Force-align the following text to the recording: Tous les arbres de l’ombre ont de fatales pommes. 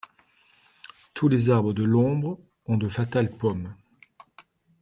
Tous 1.13 1.27
les 1.27 1.51
arbres 1.51 1.73
de 1.73 1.83
l’ombre 1.83 2.39
ont 2.65 2.75
de 2.77 2.87
fatales 2.87 3.29
pommes. 3.37 3.75